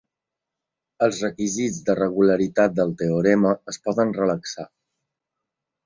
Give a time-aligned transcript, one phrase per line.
[1.07, 4.71] Els requisits de regularitat del teorema es poden relaxar.